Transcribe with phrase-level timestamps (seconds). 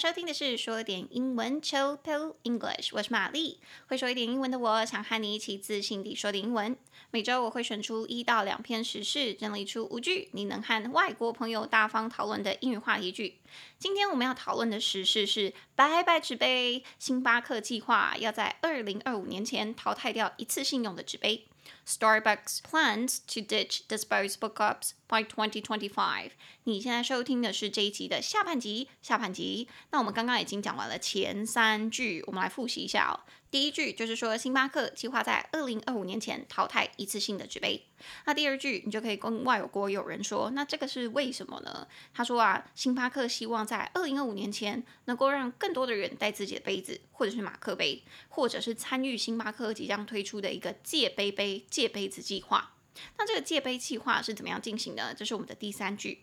[0.00, 2.88] 收听的是说点英文，Chill Pill English。
[2.92, 6.74] 我是玛丽，会说一点英文的我，想和你一起自信地说点英文。
[7.10, 13.40] 每周我会选出一到两篇时事，整理出五句你能和外国朋友大方讨论的英语话题句。
[13.78, 21.44] 今天我们要讨论的时事是拜拜纸杯，星巴克计划要在二零二五年前淘汰掉一次性用的纸杯。
[21.86, 26.30] Starbucks plans to ditch disposable cups by 2025。
[26.64, 29.68] 你现在收听的是这一集的下半集，下半集。
[29.90, 33.20] 那我们刚刚已经讲完了前三句，我们来复习一下哦。
[33.50, 37.84] 第一句就是说，星巴克计划在二零二五年前淘汰一次性的纸杯。
[38.24, 41.88] 那第二句，你就可以跟外国友人说，那这个是为什么呢？
[42.14, 52.74] 他说啊，星巴克希望在二零二五年前能够让更多的人带自己的杯子，或者是马克杯，或者是参与星巴克即将推出的一个借杯杯、借杯子计划。
[53.16, 55.14] 那这个借杯计划是怎么样进行的？
[55.14, 56.22] 这是我们的第三句。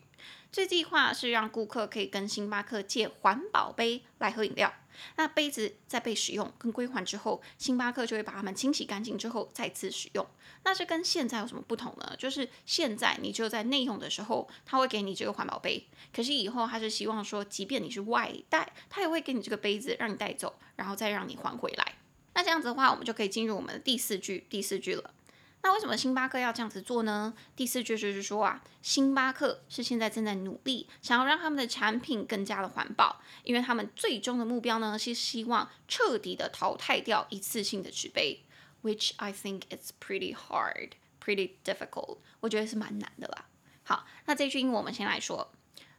[0.50, 4.72] 这计划是让顾客可以跟星巴克借环保杯来喝饮料。
[5.16, 10.26] 那杯子在被使用跟归还之后，星巴克就会把它们清洗干净之后再次使用。
[10.64, 12.16] 那这跟现在有什么不同呢？
[12.18, 15.86] 就是现在你就在内用的时候，他会给你这个环保杯。
[16.12, 21.94] 可是以后他是希望说，即便你是外带，他也会给你这个杯子让你带走，然后再让你还回来。
[22.34, 25.14] 那这样子的话，我们就可以进入我们的第四句，第四句了。
[25.62, 27.34] 那为什么星巴克要这样子做呢？
[27.56, 38.44] 第四句就是说啊，星巴克是现在正在努力，想要让他们的产品更加的环保，因为他们最终的目标呢是希望彻底的淘汰掉一次性的纸杯
[38.82, 40.92] ，which I think it's pretty hard,
[41.22, 42.18] pretty difficult。
[42.40, 43.46] 我觉得是蛮难的啦。
[43.82, 45.52] 好，那这句英文我们先来说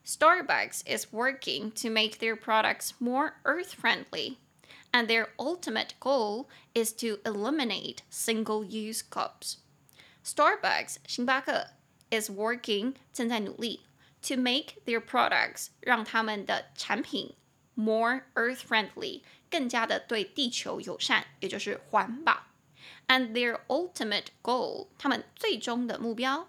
[0.05, 4.37] ，Starbucks is working to make their products more earth friendly.
[4.92, 9.56] And their ultimate goal is to eliminate single-use cups.
[10.24, 11.70] Starbucks 星巴克
[12.10, 13.80] is working 正在努力
[14.22, 17.34] to make their products 让他们的产品
[17.74, 22.44] more earth-friendly 更加的对地球友善，也就是环保。
[23.08, 26.48] And their ultimate goal 他们最终的目标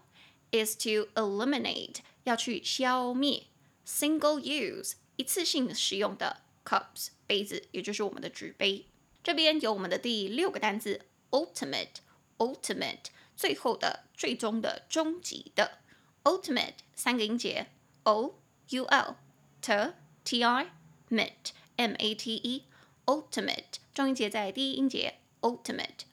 [0.51, 3.47] is to eliminate 要去消灭
[3.85, 6.41] single-use 一次性使用的。
[6.64, 8.86] cups 杯子，也就是我们的纸杯。
[9.22, 11.00] 这边有我们的第六个单词
[11.30, 13.06] ultimate，ultimate
[13.36, 15.78] 最后的、最终的、终极的
[16.24, 17.66] ultimate 三个音节
[18.04, 18.38] o
[18.70, 19.16] u l
[19.60, 19.94] t
[20.24, 20.70] t i
[21.08, 22.64] m e t m a t e
[23.06, 26.04] ultimate 重音节在第一音节 ultimate。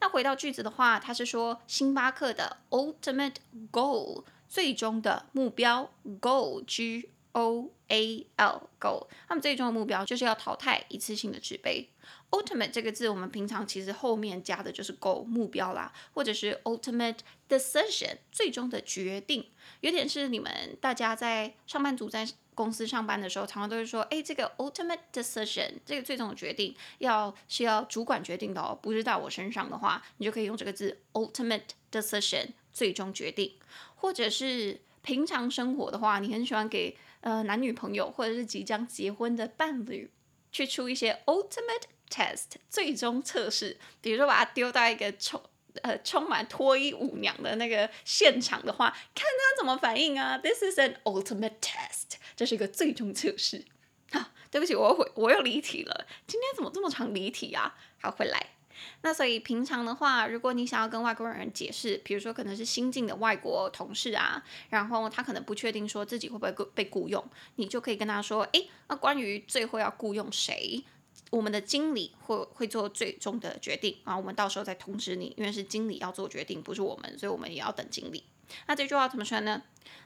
[0.00, 3.36] 那回到句子的话，它是说星巴克的 ultimate
[3.70, 11.90] goal 最终的目标 goal g O A L go，他们最终的目标就是要淘汰一次性的纸杯。
[12.30, 19.50] Ultimate 这个字，我们平常其实后面加的就是 goal 目标啦，或者是 ultimate decision 最终的决定。
[19.80, 33.58] 有点是你们大家在上班族在公司上班的时候，常常都会说，哎，这个 ultimate decision 这个最终的决定要是要主管决定的哦，不是在我身上的话，你就可以用这个字 ultimate decision 最终决定。
[33.96, 36.96] 或者是平常生活的话，你很喜欢给。
[37.26, 40.08] 呃，男女朋友或者是即将结婚的伴侣，
[40.52, 45.42] 去出一些 ultimate test 最终测试，比如说把他丢到一个充
[45.82, 50.38] 呃充满脱衣舞娘的那个现场的话，看他怎么反应啊。
[50.38, 53.64] This is an ultimate test，这是一个最终测试。
[54.12, 56.06] 啊，对不起，我回我又离题了。
[56.28, 57.76] 今天怎么这么长离题啊？
[58.00, 58.55] 好，回来。
[59.02, 67.24] 那所以平常的话，如果你想要跟外国人解释，比如说可能是新进的外国同事啊，然后他可能不确定说自己会不会被雇佣，
[67.56, 70.82] 你就可以跟他说，诶，那关于最后要雇佣谁，
[71.30, 78.24] 我们的经理会会做最终的决定，啊我们到时候再通知你，因为是经理要做决定，不是我们，所以我们也要等经理。
[78.66, 79.62] 那这句话怎么说呢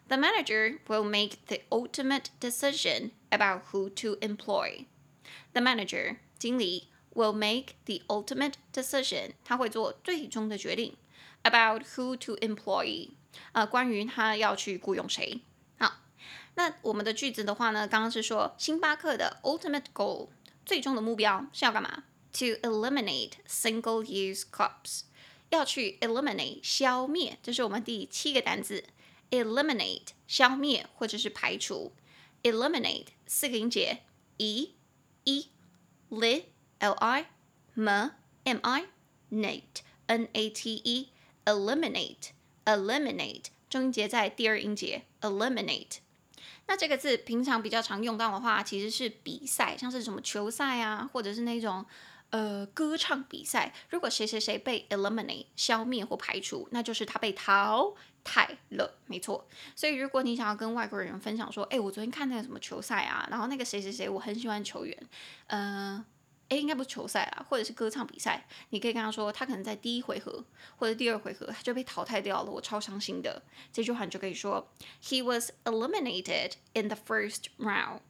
[0.09, 4.87] ？The manager will make the ultimate decision about who to employ.
[5.53, 6.89] The manager，经理。
[7.20, 10.98] Will make the ultimate decision，他会做最终的决定，
[11.44, 13.12] about who to employ，
[13.54, 15.40] 呃，关于他要去雇佣谁。
[15.78, 16.02] 好，
[16.56, 20.28] 那我们的句子的话呢，刚刚是说星巴克的 ultimate goal，
[20.66, 22.04] 最终的目标是要干嘛？
[22.34, 25.04] To eliminate single-use cups，
[25.52, 28.84] 要去 eliminate 消灭，这是我们第七个单字，
[29.30, 31.94] eliminate 消灭或者是排除，
[32.44, 34.00] eliminate 四个音节，
[34.36, 34.76] e
[35.24, 35.48] e
[36.10, 36.44] li。
[36.81, 37.27] L I
[37.77, 37.89] M
[38.45, 38.85] M I
[39.31, 41.09] Nate N A T E
[41.45, 42.31] eliminate
[42.65, 45.99] eliminate 重音节在第二音节 eliminate。
[46.67, 51.85] 那这个字平常比较常用到的话，其实是比赛，像是什么球赛啊，或者是那种
[52.31, 59.49] 呃，歌唱比赛，如果谁谁谁被 eliminate 消灭或排除，那就是他被淘汰了，没错。
[59.75, 64.97] 所以如果你想要跟外国人分享说，哎，我昨天看那个什么球赛啊，然后那个谁谁谁我很喜欢球员，
[65.49, 66.05] 呃，
[66.51, 70.45] 哎，应该不是球赛啊，或者是歌唱比赛，你可以跟他说，他可能在第一回合
[70.77, 73.43] 或者第二回合他就被淘汰掉了，我超伤心的。
[73.73, 74.71] 这句话你就可以说
[75.03, 78.01] ，He was eliminated in the first round。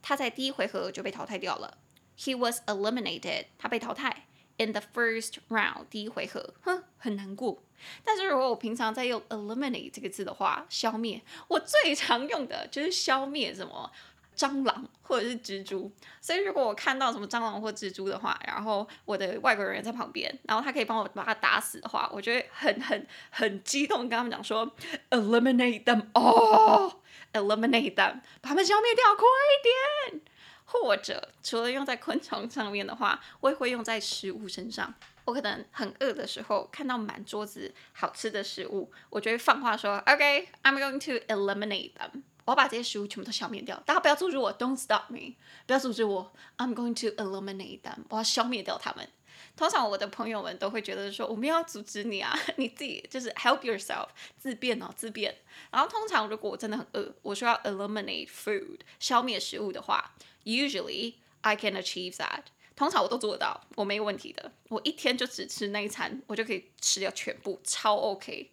[0.00, 1.78] 他在第一回合就被淘汰掉了。
[2.16, 4.26] He was eliminated，他被淘汰。
[4.58, 7.62] In the first round，第一回合，哼，很难过。
[8.04, 13.90] 但是如果我平常在用 eliminate 这个字的话，消灭，我最常用的就是消灭什么
[14.36, 15.90] 蟑螂或者是蜘蛛。
[16.20, 24.70] 所以如果我看到什么蟑螂或蜘蛛的话，然后我的外国人员在旁边，然后他可以帮我把它打死的话，我就会很很很激动，跟他们讲说
[25.10, 30.22] ，eliminate them all，eliminate them，把他们消灭掉，快一点。
[30.64, 34.94] 或者除了用在昆虫上面的话，我也会用在食物身上。
[35.24, 43.80] 我可能很饿的时候，看到满桌子好吃的食物，我就会放话说：“OK，I'm going to eliminate them。”我要把这些食物全部都消灭掉。
[43.86, 45.34] 大家不要阻止我，Don't stop me！
[45.66, 48.04] 不要阻止我，I'm going to eliminate them。
[48.08, 49.08] 我要消灭掉他们。
[49.56, 54.08] 通常我的朋友们都会觉得说：“我没有要阻止你啊， 你自己就是 help yourself，
[54.38, 55.36] 自便哦，自便。”
[55.70, 60.14] 然后通常如果我真的很饿，我说要 eliminate food，消灭食物的话。
[60.44, 62.44] Usually I can achieve that。
[62.74, 64.50] 通常我都做得到，我没有问题的。
[64.68, 68.52] 我一天就只吃那一餐，我就可以吃掉全部，超 OK。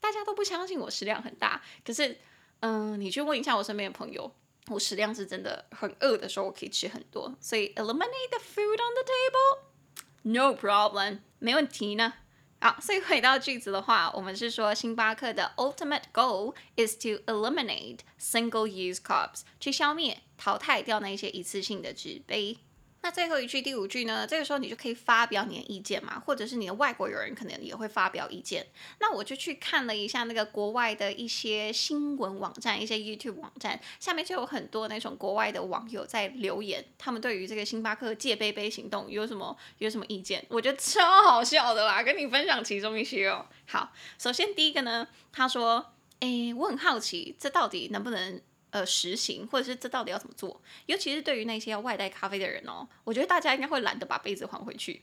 [0.00, 2.18] 大家都不相信我食量很大，可是，
[2.60, 4.32] 嗯、你去问一下我身边的朋友，
[4.68, 7.34] 我食量是真的很饿的时候，我可以吃很多。
[7.40, 12.14] 所以 eliminate the food on the table，no problem，没问题呢。
[12.58, 22.58] 好，所以回到句子的话，我们是说星巴克的 ultimate goal is to eliminate single-use cups，去消灭、淘汰掉那些一次性的纸杯。
[23.06, 24.26] 那最后一句，第五句呢？
[24.26, 28.66] 这个时候你就可以发表你的意见嘛，或者是你的外国友人可能也会发表意见。
[28.98, 40.44] 那我就去看了一下那个国外的一些新闻网站，一些 YouTube 网站，下面就有很多那种国外的网友在留言，他们对于这个星巴克借杯杯行动有什么有什么意见？
[40.48, 43.46] 我觉得超好笑的啦，跟你分享其中一些哦。
[43.68, 48.42] 好，首先第一个呢，他说：“诶，我很好奇，这到底能不能？”
[48.76, 50.60] 呃，实行或者是这到底要怎么做？
[50.84, 55.02] 尤其是对于那些要外带咖啡的人哦，我觉得大家应该会懒得把杯子还回去。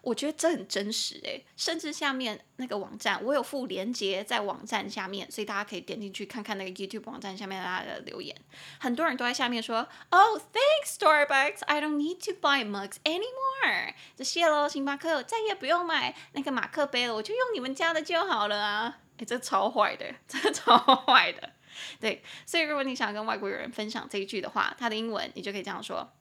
[0.00, 8.34] 我觉得这很真实诶，甚至下面那个网站，我有附链接在网站下面，所以大家可以点进去看看那个 YouTube 网站下面大家的留言。
[8.80, 18.98] 很多人都在下面说：“Oh, thanks Starbucks, I don't need to buy mugs anymore。”这谢喽，星巴克，再也不用买那个马克杯了，我就用你们家的就好了啊！
[19.18, 21.51] 诶，这超坏的， 这超坏的。
[21.99, 26.11] 对，所以如果你想跟外国人分享这一句的话，它的英文你就可以这样说：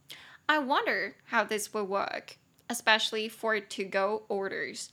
[0.47, 2.37] I wonder how this will work,
[2.69, 4.89] especially for to-go orders.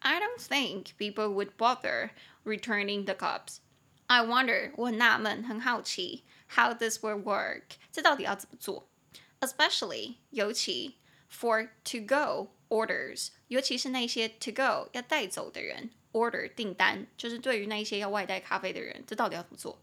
[0.00, 2.10] I don't think people would bother
[2.44, 3.58] returning the cups.
[4.06, 6.24] I wonder，我很纳闷，很好奇，
[6.56, 8.88] how this will work，这到底要怎么做？
[9.40, 10.98] Especially，尤其
[11.30, 19.80] for to-go orders，尤其是那些 to-go 要带走的人，order 订单，就是对于那些要外带咖啡的人，这到底要怎么做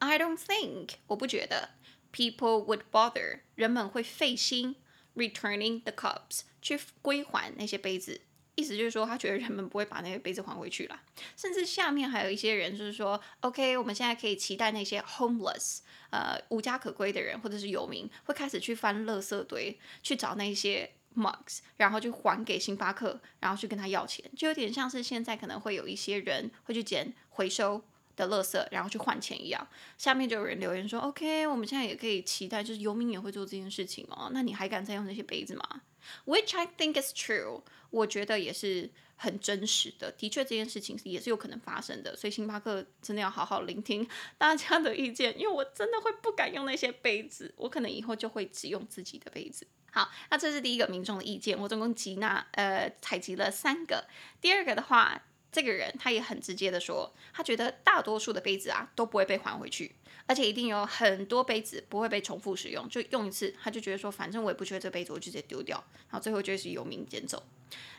[0.00, 1.70] ？I don't think，我不觉得
[2.12, 4.76] ，people would bother，人们会费心
[5.14, 8.22] ，returning the cups，去归还那些杯子。
[8.56, 11.00] 意思就是说，他觉得人们不会把那些杯子还回去了。
[11.34, 15.78] 甚至下面还有一些人就是说，OK，我们现在可以期待那些 homeless，
[16.10, 27.82] 呃，无家可归的人或者是游民，会开始去翻垃圾堆，去找那些 mugs，然后就还给星巴克，然后去跟他要钱，就有点像是现在可能会有一些人会去捡回收。
[28.20, 29.66] 的垃圾，然后去换钱一样。
[29.96, 34.30] 下面就有人留言说：“OK，我们现在也可以期待，就是游民也会做这件事情哦。
[34.32, 35.82] 那你还敢再用那些杯子吗
[36.26, 40.12] ？”Which I think is true，我觉得也是很真实的。
[40.12, 42.16] 的确，这件事情也是有可能发生的。
[42.16, 44.06] 所以星巴克真的要好好聆听
[44.38, 49.66] 大家的意见，因为我真的会不敢用那些杯子，我可能以后就会只用自己的杯子。
[49.92, 54.06] 好，那这是第一个民众的意见，我总共集纳呃采集了三个。
[54.40, 55.22] 第二个的话。
[55.52, 59.94] 这个人他也很直接的说，他觉得大多数的杯子啊都不会被还回去，
[60.26, 67.42] 而且一定有很多杯子不会被重复使用，就用一次，他就觉得说，反正我也不缺这杯子，我就直接丢掉，然后最后就是由民间走，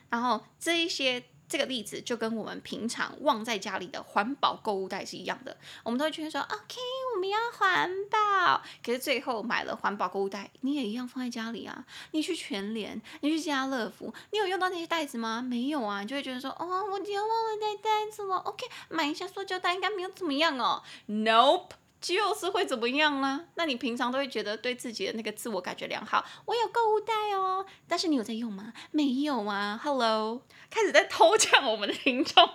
[0.09, 1.23] 然后这一些。
[1.51, 6.77] 这个例子就跟我们平常忘在家里的环保购物袋是一样的，我们都会觉得说，OK，
[7.13, 11.83] 我们要环保，可是最后买了环保购物袋，你也一样放在家里啊。
[12.11, 15.41] 你去全联，你去家乐福，你有用到那些袋子吗？
[15.41, 18.37] 没有啊，你就会觉得说，哦，我今天忘了带袋子了。
[18.37, 20.81] OK，买一下塑胶袋应该没有怎么样哦。
[21.07, 23.47] Nope，就是会怎么样呢？
[23.55, 28.73] 那你平常都会觉得对自己的那个自我感觉良好，我有购物袋哦，但是你有在用吗？
[28.91, 29.79] 没有啊。
[29.83, 32.49] Hello，开始在偷抢我们的听众，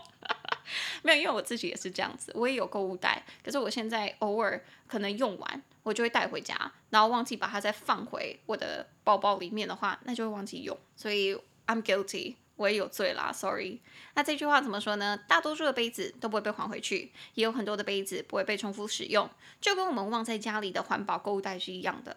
[1.04, 12.35] 没有，因为我自己也是这样子，我也有购物袋，可是我现在偶尔可能用完，我就会带回家，然后忘记把它再放回我的包包里面的话，那就会忘记用，所以 I'm guilty。
[12.56, 13.80] 我也有罪啦，sorry。
[14.14, 15.14] 那这句话怎么说呢？
[15.28, 19.28] 大多数的杯子都不会被还回去，也有很多的杯子不会被重复使用，
[19.61, 22.16] 就跟我们忘在家里的环保购物袋是一样的。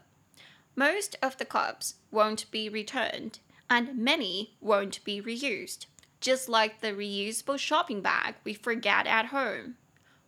[0.75, 3.34] Most of the cups won't be returned,
[3.68, 5.88] and many won't be reused,
[6.21, 9.75] just like the reusable shopping bag we forget at home.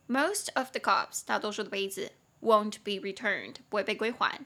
[0.07, 2.11] Most of the cups，大多数的杯子，
[2.41, 4.45] won't be returned，不会被归还，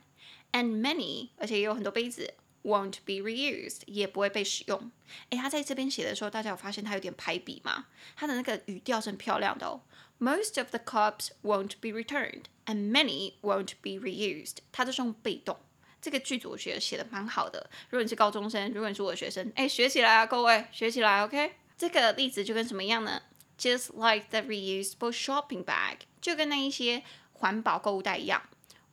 [0.52, 2.34] and many，而且也有很多杯子。
[2.64, 4.92] Won't be reused，也不会被使用。
[5.30, 7.86] 诶，他在这边写的时候，大家有发现他有点排比吗？
[8.14, 9.82] 他的那个语调是很漂亮的哦。
[10.20, 14.58] Most of the cups won't be returned, and many won't be reused。
[14.70, 15.58] 他都是用被动。
[16.01, 17.69] 这个句子我觉得写的蛮好的。
[17.89, 21.53] 如果你是高中生，如果你是我的学生，诶，学起来啊，各位，学起来，OK。
[21.77, 23.21] 这个例子就跟什么样呢
[23.59, 28.41] ？Just like the reusable shopping bag，就跟那一些环保购物袋一样。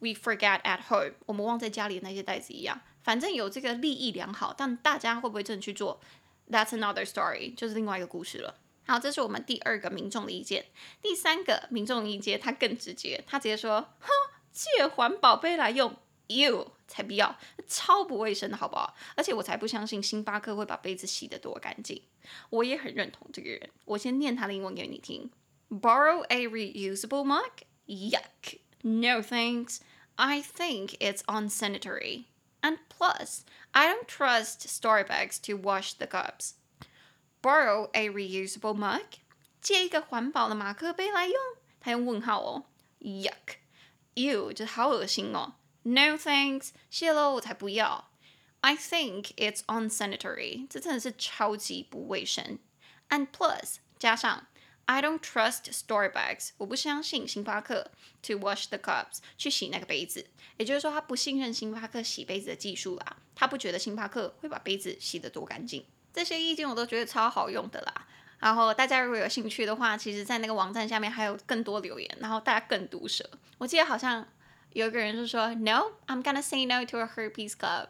[0.01, 2.81] We forget at home，我们忘在家里的那些袋子一样。
[3.03, 6.01] 反正有这个利益良好，但大家会不会真的去做
[6.51, 8.57] ？That's another story，就是另外一个故事了。
[8.87, 10.67] 好，这是我们第二个民众的意见。
[11.01, 14.09] 第三个民众的意见，他更直接，他直接说：“哼，
[14.53, 15.97] 借环保杯来用
[16.27, 18.95] ，You 才不要，超不卫生的好不好？
[19.17, 22.03] 而且我才不相信星巴克会把杯子洗得多干净。”
[22.51, 23.71] 我也很认同这个人。
[23.85, 25.31] 我先念他的英文给你听
[25.69, 27.51] ：Borrow a reusable mug?
[27.87, 28.59] Yuck!
[28.83, 29.81] No thanks.
[30.17, 32.25] I think it's unsanitary.
[32.61, 33.41] And plus,
[33.73, 36.53] I don't trust Starbucks to wash the cups.
[37.43, 39.19] Borrow a reusable mug?
[39.61, 41.37] 借一个环保的马克杯来用？
[41.81, 42.65] 他用问号哦。
[43.01, 43.59] Yuck!
[44.15, 45.55] You 这好恶心哦。
[45.85, 48.11] No thanks，谢喽，我才不要。
[48.61, 52.59] I think it's unsanitary，这真的是超级不卫生。
[53.09, 54.49] And plus，加上。
[54.87, 60.27] I don't trust Starbucks，我不相信星巴克 to wash the cups，去洗那个杯子。
[60.59, 63.17] 也就是说，他不信任星巴克洗杯子的技术啦。
[63.35, 65.87] 他不觉得星巴克会把杯子洗得多干净。
[66.13, 68.07] 这些意见我都觉得超好用的啦。
[68.39, 73.27] 然后大家如果有兴趣的话，其实在那个网站下面还有更多留言，然后大家更毒舌。
[73.57, 74.29] 我记得好像
[74.75, 77.89] 有个人就说，No，I'm gonna say no to a herpes cup。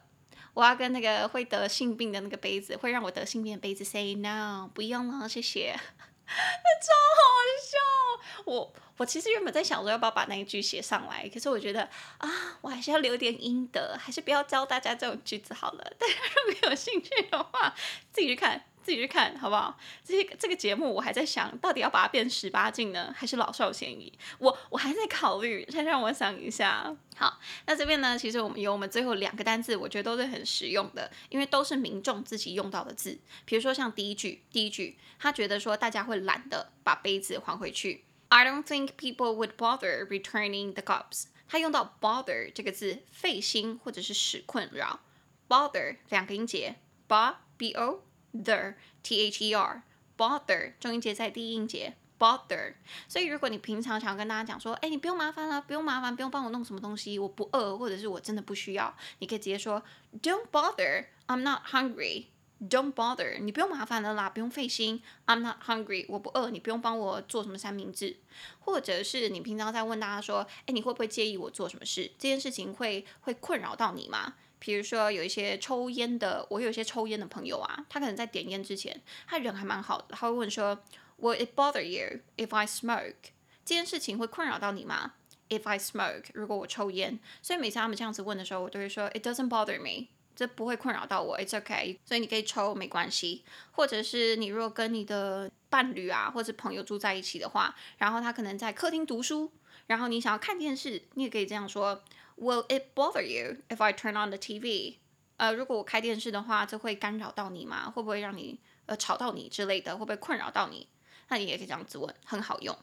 [0.52, 5.74] 我要跟那个会得性病的那个杯子，会让我得性病的杯子 say no，不用了，谢谢。
[6.26, 7.22] 超好
[7.62, 8.42] 笑！
[8.44, 11.88] 我我其实原本在想说要不要把那一句写上来，可是我觉得
[12.18, 15.92] 啊，我还是要留点阴德，还是不要教大家这种句子好了。
[15.98, 16.12] 大家
[16.46, 17.74] 如果有兴趣的话，
[18.12, 18.64] 自己去看。
[18.84, 19.76] 自己去看好不好？
[20.04, 24.12] 这些这个节目我还在想到底要把它变十八禁呢，还是老少咸宜？
[24.38, 26.94] 我我还在考虑，先让我想一下。
[27.16, 33.18] 好，那这边呢，其实我们有我们最后两个单字，我觉得都是很实用的，因为都是民众自己用到的字。
[33.44, 38.04] 比如说像第一句，第一句他觉得说大家会懒得把杯子还回去。
[38.28, 41.26] I don't think people would bother returning the cups。
[41.46, 45.00] 他用到 bother 这个字，费心或者是使困扰。
[45.48, 46.76] bother 两个音节
[47.06, 48.02] ，b b o。
[48.42, 49.82] The t h e r
[50.16, 52.74] bother 重音节在第一音节 bother，
[53.08, 59.82] 所以如果你平常想要跟大家讲说，哎，你不用麻烦了，不用麻烦，不用帮我弄什么东西，我不饿，或者是我真的不需要，你可以直接说
[60.22, 62.26] Don't bother，I'm not hungry。
[62.70, 65.02] Don't bother，你不用麻烦了啦，不用费心。
[65.26, 68.16] I'm not hungry，我不饿，你不用帮我做什么三明治，
[68.60, 72.12] 或者是你平常在问大家说，哎，你会不会介意我做什么事？
[72.16, 74.34] 这件事情会会困扰到你吗？
[74.64, 80.82] 比如说有一些抽烟的，我有一些抽烟的朋友啊，他可能在点烟之前，他人还蛮好的，他会问说
[81.20, 83.34] ，Will it bother you if I smoke？
[83.62, 85.12] 这件事情会困扰到你吗
[85.50, 93.44] ？If I smoke，如果我抽烟，所以每次他们这样子问的时候，我都会说，It doesn't bother me，这不会困扰到我，It's okay，所以你可以抽没关系。
[93.72, 99.52] 或者是你如果跟你的伴侣啊或者朋友住在一起的话，然后他可能在客厅读书，
[99.88, 102.02] 然后你想要看电视，你也可以这样说。
[102.36, 104.96] Will it bother you if I turn on the TV？
[105.36, 107.90] 呃，如果我开电视的话，这会干扰到你吗？
[107.90, 109.96] 会不会让你呃吵到你之类的？
[109.96, 110.88] 会不会困扰到你？
[111.28, 112.76] 那你也可以这样子问，很好用。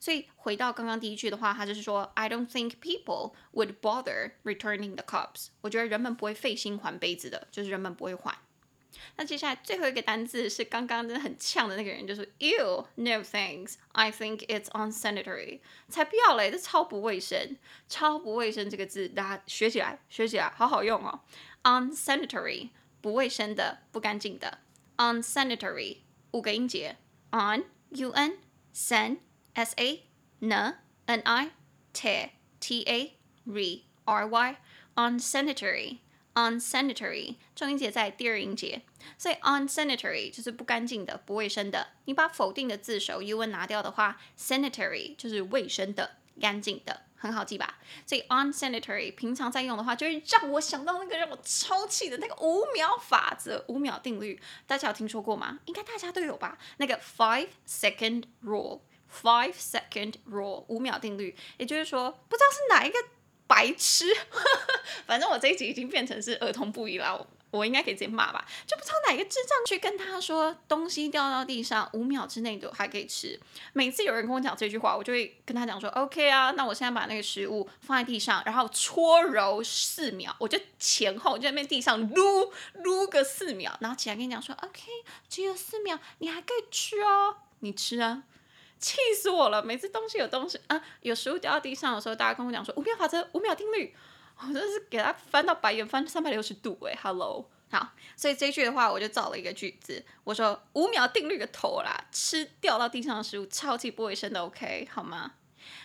[0.00, 5.48] 所以回到刚刚第一句的话，他就是说，I don't think people would bother returning the cups。
[5.60, 8.36] 我觉得人们不会费心还杯子的，就是人们不会还。
[9.15, 13.75] 那接下来最后一个单字是刚刚真的很呛的那个人，就是 Ew, no thanks.
[13.91, 15.59] I think it's unsanitary.
[15.87, 17.57] 才不要嘞，这超不卫生，
[17.87, 21.21] 超不卫生这个字大家学起来，学起来，好好用哦。
[21.63, 22.69] Unsanitary，
[23.01, 24.59] 不卫生的，不干净的。
[24.97, 25.97] Unsanitary，
[26.31, 26.97] 五个音节，
[27.31, 28.37] on, u n,
[28.73, 29.17] san,
[29.53, 30.03] s a,
[30.39, 31.51] n, n i,
[31.93, 33.17] ，t t a
[34.05, 34.57] r r y
[34.95, 35.99] unsanitary
[36.38, 38.82] Unsanitary 重音节在第二音节，
[39.16, 41.88] 所以 unsanitary 就是不干净的、不卫生的。
[42.04, 47.02] 你把否定的字首 un 拿掉的话，sanitary 就是卫生的、干净的。
[47.20, 47.78] 很好记吧？
[48.06, 54.40] 所以 unsanitary 平常在用的话，就会让我想到那个让我超气的那个五秒法则、五秒定律。
[54.68, 55.58] 大家有听说过吗？
[55.64, 56.56] 应该大家都有吧？
[56.76, 61.34] 那个 five second rule，five second rule，五秒定律。
[61.56, 62.96] 也就是说，不知道是哪一个
[63.48, 64.04] 白痴，
[65.06, 67.26] 反正我这一集已经变成是儿童不宜了。
[67.50, 73.40] 我应该可以直接骂吧，就不知道哪个智障去跟他说东西掉到地上五秒之内都还可以吃。
[73.72, 84.82] 每次有人跟我讲这句话，我就会跟他讲说：“OK 啊，那我现在把那个食物放在地上，然后搓揉四秒，我就前后就在那地上撸撸个四秒，然后起来跟你讲说：OK，
[85.26, 88.24] 只有四秒，你还可以吃哦，你吃啊！”
[88.78, 89.62] 气死我了！
[89.62, 93.94] 每次东西有东西啊，有食物掉到地上的时候，大家跟我讲说五秒法则、五秒定律。
[94.40, 105.32] 我真是给他翻到白眼翻三百六十度哎，Hello，好，所以这句的话我就造了一个句子，我说五秒定律的头啦，吃掉到地上的食物超级不卫生的，OK 好吗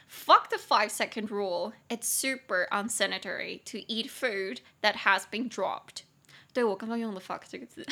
[0.08, 6.04] ？Fuck the five second rule, it's super unsanitary to eat food that has been dropped。
[6.54, 7.84] 对，我刚刚用的 fuck 这个字，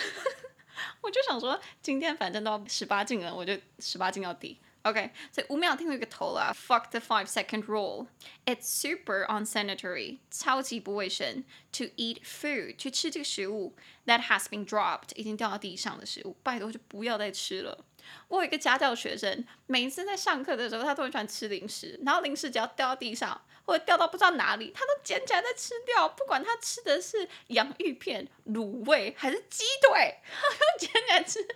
[1.01, 4.61] 我就想说今天反正都要十八禁了，我就十八禁到底。
[4.83, 6.51] OK，所以五秒定律个头啦。
[6.55, 8.07] Fuck the five second rule.
[8.45, 11.43] It's super unsanitary，超级不卫生。
[11.73, 17.85] To eat food，去吃这个食物 that has been dropped，已经掉到地上的食物，拜托就不要再吃了。
[18.27, 31.47] 我有一个家教学生，每一次在上课的时候，他都很喜欢吃零食，然后零食只要掉到地上或者掉到不知道哪里，他都捡起来再吃掉，不管他吃的是洋芋片、卤味还是鸡腿， 他都捡起来吃。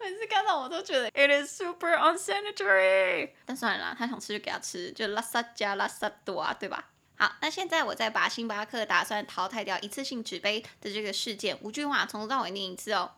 [0.00, 6.90] 每次看到我都觉得 it is super unsanitary，但算了啦，他想吃就给他吃，就拉萨加拉萨多啊，对吧？
[7.16, 13.12] 好，那现在我再把星巴克打算淘汰掉一次性纸杯的这个事件五句话从头到尾念一次哦。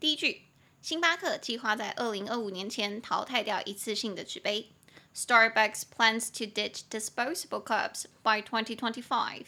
[0.00, 0.42] 第一句，
[0.82, 4.70] 星巴克计划在二零二五年前淘汰掉一次性的纸杯。
[5.14, 9.44] Starbucks plans to ditch disposable cups by 2025。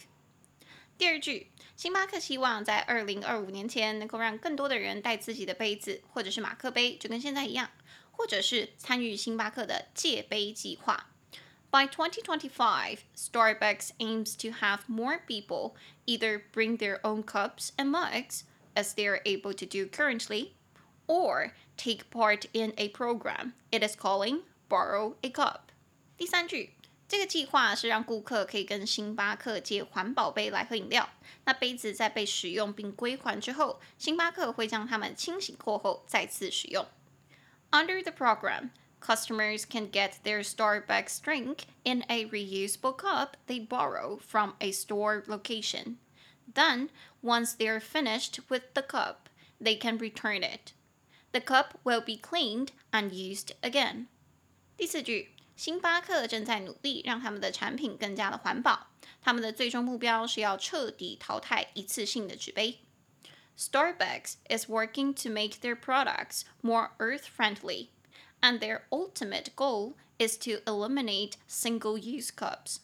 [0.96, 1.50] 第二句。
[1.75, 7.71] 星巴克希望在二零二五年前能够让更多的人带自己的杯子，或者是马克杯，就跟现在一样，
[8.11, 11.07] 或者是参与星巴克的借杯计划。
[11.71, 18.41] By 2025, Starbucks aims to have more people either bring their own cups and mugs,
[18.75, 20.51] as they are able to do currently,
[21.07, 25.71] or take part in a program it is calling Borrow a Cup。
[26.17, 26.71] 第三句。
[27.07, 31.09] 这个计划是让顾客可以跟星巴克借环保杯来喝饮料。
[31.43, 36.87] 那杯子在被使用并归还之后，星巴克会将它们清洗过后再次使用。
[37.71, 38.69] Under the program,
[39.01, 45.23] customers can get their Starbucks drink in a reusable cup they borrow from a store
[45.27, 45.97] location.
[46.53, 46.89] Then,
[47.21, 49.27] once they're finished with the cup,
[49.61, 50.73] they can return it.
[51.33, 54.07] The cup will be cleaned and used again.
[54.77, 55.31] 第四句。
[55.56, 58.88] 星巴克正在努力让他们的产品更加的环保。
[59.22, 62.80] 他们的最终目标是要彻底淘汰一次性的纸杯。
[63.58, 67.88] Starbucks is working to make their products more earth-friendly,
[68.42, 72.76] and their ultimate goal is to eliminate single-use cups。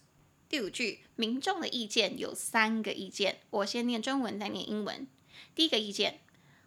[0.49, 5.07] 第五句，民众的意见有三个意见，我先念中文，再念英文。
[5.55, 6.21] 第一个意见，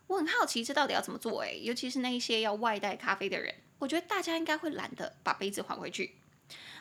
[0.08, 3.56] 我很好奇这到底要怎么做诶，尤其是那些要外带咖啡的人。
[3.79, 6.17] 我觉得大家应该会懒得把杯子还回去。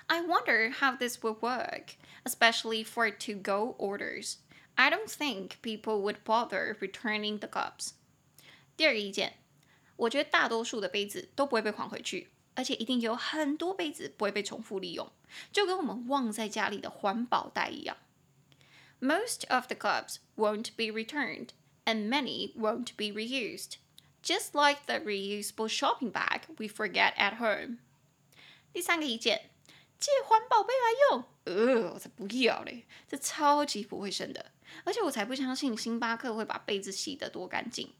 [0.07, 4.37] I wonder how this would work, especially for to-go orders.
[4.75, 7.91] I don't think people would bother returning the cups.
[8.75, 9.33] 第二个意见，
[9.95, 15.11] 我觉得大多数的杯子都不会被还回去，而且一定有很多杯子不会被重复利用，
[15.51, 17.97] 就跟我们忘在家里的环保袋一样。
[19.01, 21.49] Most of the cups won't be returned,
[21.85, 23.75] and many won't be reused.
[24.23, 27.77] Just like the reusable shopping bag we forget at home。
[28.73, 29.49] 第三个意见，
[29.99, 34.51] 借环保杯来用，呃，我才不要嘞，这超级不卫生的，
[34.83, 37.93] 而且我才不相信星巴克会把杯子洗得多干净。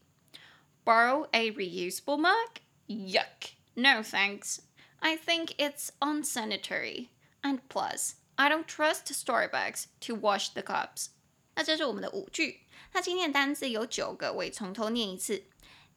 [0.84, 2.60] Borrow a reusable mug?
[2.86, 3.52] Yuck!
[3.74, 4.58] No thanks.
[5.00, 7.08] I think it's unsanitary.
[7.42, 11.08] And plus, I don't trust Starbucks to wash the cups.
[11.54, 12.60] 那这是我们的五句，
[12.92, 15.44] 那今天的单词有九个，我也从头念一次。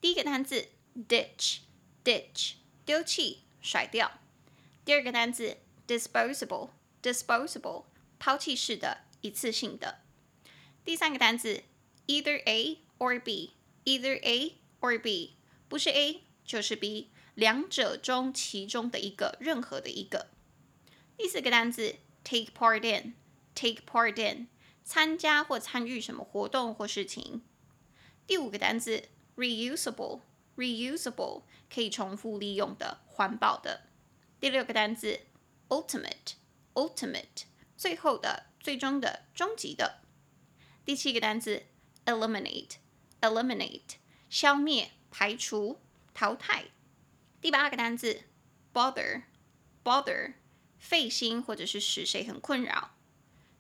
[0.01, 0.69] 第一个单字
[1.09, 2.53] ditch，ditch
[2.85, 4.21] 丢弃、甩掉。
[4.85, 7.85] 第二个单字 disposable，disposable
[8.19, 10.01] 抛弃式的、一次性的。
[10.85, 11.65] 第三个单字
[12.07, 15.35] either A or B，either A or B
[15.69, 20.29] 不是 A 就是 B，两者中其中的一个，任何的一个。
[21.17, 24.49] 第四个单字 take part in，take part in，
[24.85, 27.43] 参加或参与什么活动或事情。
[28.27, 33.83] 第五个单词 reusable，reusable，可以重复利用的，环保的。
[34.41, 35.21] 第六个单词
[35.69, 37.45] ultimate，ultimate，
[37.77, 40.01] 最后的，最终的，终极的。
[40.85, 41.63] 第七个单词
[42.07, 43.95] eliminate，eliminate，
[44.29, 45.79] 消灭、排除、
[46.13, 46.65] 淘汰。
[47.41, 48.23] 第八个单词
[48.73, 50.35] bother，bother，
[50.79, 52.97] 费心或者是使谁很困扰。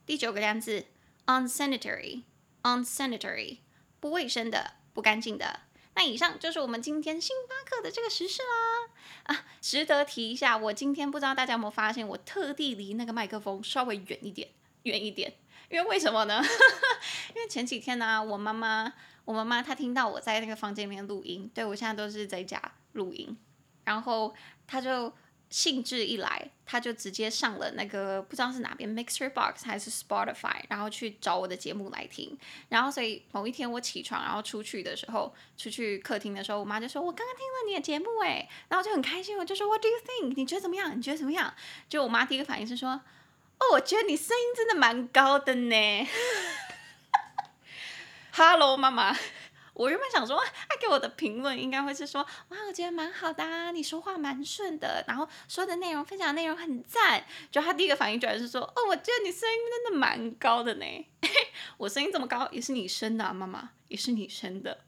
[0.04, 0.86] 第九个单词
[1.26, 3.58] unsanitary，unsanitary，
[4.00, 5.67] 不卫生的，不干净的。
[5.98, 9.34] 那以上就是我们今天星巴克的这个时事啦。
[9.34, 14.48] 啊，值得提一下，我今天不知道大家有没有发现，我特地离那个麦克风稍微远一点，
[14.84, 15.34] 远一点。
[15.68, 16.40] 因为为什么呢？
[17.34, 18.92] 因为前几天呢、我妈妈，
[19.24, 23.36] 我妈妈她听到我在那个房间里面录音，对，我现在都是在家录音，
[23.84, 24.32] 然后
[24.68, 25.12] 她就。
[25.50, 32.36] 兴致一来，他就直接上了那个不知道是哪边 Mixer Box 还是 Spotify，然后去找我的节目来听。
[32.68, 40.34] 然后所以某一天我起床，然后出去的时候，出去客厅的时候，我妈就说：“我刚刚听了你的节目，哎。”然后就很开心，我就说：“What do you think？
[40.36, 40.96] 你觉得怎么样？
[40.96, 41.54] 你觉得怎么样？”
[41.88, 42.90] 就我妈第一个反应是说
[43.58, 46.08] ：“哦，我觉得你声音真的蛮高的呢。
[48.32, 49.16] ”Hello，妈妈。
[49.78, 50.36] 我原本想说，
[50.68, 57.24] 他给我的评论应该会是说，哇，我觉得蛮好的啊，你说话蛮顺的，然后说的内容、分享内容很赞。
[57.52, 60.84] 就他第一个反应居然是说，哦，我觉得你声音真的蛮高的呢。
[61.78, 64.80] 我声音这么高，也是你生的啊，妈妈，也是你生的。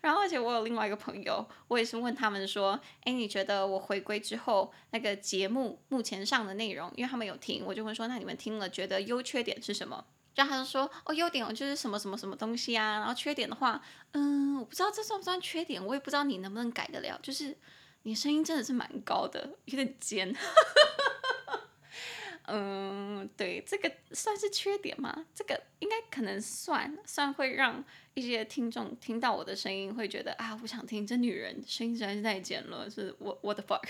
[0.00, 10.04] 然后而且我有另外一个朋友，我也是问他们说，哎，你觉得我回归之后那个节目目前上的内容，因为他们有听，我就问说，那你们听了觉得优缺点是什么？
[10.34, 13.80] 然后他就说：“哦，优点就是什么什么什么东西啊，然后缺点的话，
[14.12, 17.18] 嗯，我不知道这算不算缺点，我也不知道你能不能改得了。
[17.22, 17.56] 就是
[18.04, 20.34] 你声音真的是蛮高的，有点尖。
[22.46, 25.26] 嗯，对，这个算是缺点吗？
[25.34, 33.86] 这个应该可能算，算会让一些听众听到我的声音会觉得啊，我想听这女人声音实在是太尖了，是我 what the fuck？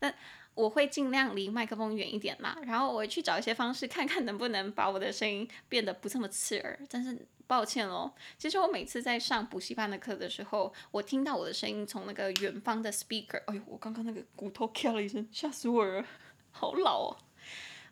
[0.00, 0.12] 那。
[0.54, 6.78] ”我会尽量离麦克风远一点嘛，然后我会去找一些方式，看看能不能把我的声音变得不这么刺耳。
[6.88, 16.04] 但是抱歉哦，其实我每次在上补习班的课的时候，我听到我的声音从那个远方的 speaker，哎呦，我刚刚那个骨头咔了一声，吓死我了，
[16.50, 17.16] 好老哦！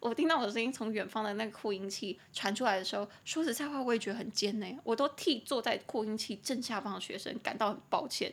[0.01, 8.33] 我听到我的声音从远方的那个扩音器传出来的时候，说实在话，我也觉得很尖呢，我都替坐在扩音器正下方的学生感到很抱歉。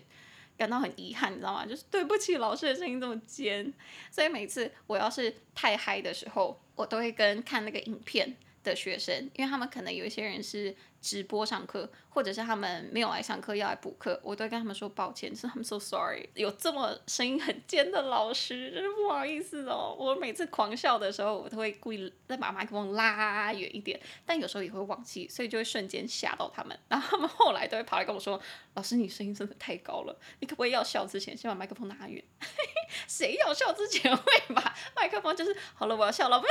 [0.58, 1.66] 感到很遗憾，你知道吗？
[1.66, 3.74] 就是对不起，老师的声音这么尖，
[4.12, 8.36] 所以每次我要是太嗨的时候，我都会跟看那个影片
[8.66, 19.96] 的学生，因为他们可能有一些人是直播上课，或者是他们没有来上课要来补课，我都会跟他们说抱歉，是 I'm so sorry，有这么声音很尖的老师，真是不好意思哦。
[19.98, 26.78] 我每次狂笑的时候，我都会故意再把麦克风拉远一点，但有时候也会忘记，所以就会瞬间吓到他们。
[26.90, 28.42] 然后他们后来都会跑来跟我说
[28.74, 32.24] ：“老师，你声音真的太高了，你可不可以要笑之前先把麦克风拿远？”
[33.08, 34.24] 谁要笑之前会
[34.54, 36.42] 把麦克风就是好了，我要笑了，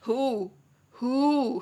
[0.00, 0.50] 呼。
[1.02, 1.58] 呼，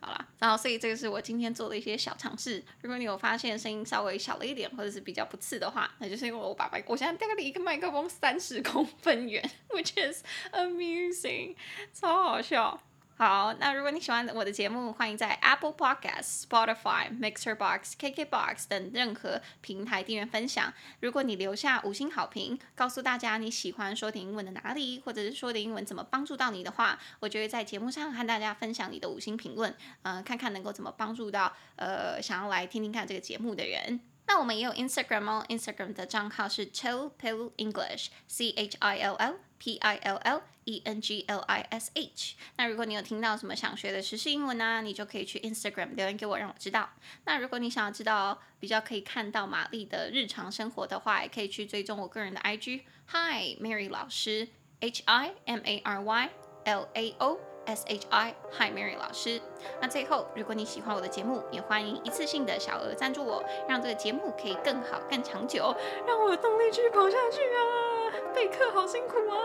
[0.00, 2.62] 好了，然后所以这个是我今天做的一些小尝试。
[2.80, 11.56] 如果你有发现声音稍微小了一点，或者是比较不刺的话，那就是因为我把麦，我现在大概离一个麦克风三十公分远， which is amusing，
[11.92, 12.80] 超好笑。
[13.20, 20.72] 好，那如果你喜欢我的节目，欢迎在 Apple Podcast、Spotify、Mixer Box、KK Box 等任何平台订阅分享。
[21.00, 29.68] 如果你留下五星好评，告诉大家你喜欢说点英文的哪里，或者是说点英文怎么帮助到你的话，我就会在节目上和大家分享你的五星评论，
[30.02, 33.98] 嗯、呃，看看能够怎么帮助到呃想要来听听看这个节目的人。
[34.28, 40.82] 那我们也有 Instagram 哦，Instagram 的账号是 Chill Pill English，C H I L L P I L L E
[40.84, 42.36] N G L I S H。
[42.56, 46.90] 那如果你有听到什么想学的时事英文啊，你就可以去 Instagram 留言给我，让我知道。
[47.24, 54.46] 那如果你想要知道比较可以看到玛丽的日常生活的话，也可以去追踪我个人的 IG，Hi Mary 老师
[54.80, 56.30] ，H I M A R Y
[56.66, 57.40] L A O。
[57.68, 59.40] S H I Hi Mary 老师。
[59.80, 65.74] 那最后，如果你喜欢我的节目，也欢迎一次性的小额赞助我，让这个节目可以更好、更长久，
[66.06, 68.32] 让我有动力去跑下去啊！
[68.34, 69.36] 备课好辛苦啊！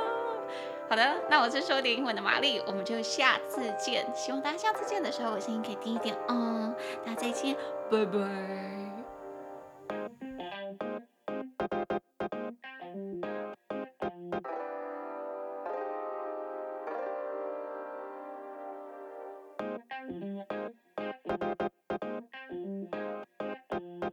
[0.90, 4.06] 好的，那我是说点英文的玛丽，我们就下次见。
[4.16, 6.74] 希望大家下次见的时候，我声音可以低一点哦。
[7.06, 7.56] 大家再见，
[7.92, 8.83] 拜拜。